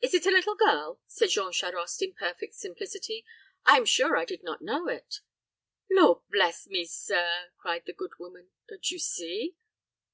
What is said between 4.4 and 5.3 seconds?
not know it."